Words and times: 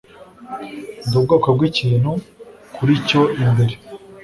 Ndi 1.07 1.15
ubwoko 1.19 1.47
bwikintu 1.55 2.11
kuri 2.75 2.93
cyo 3.07 3.21
imbere 3.43 3.75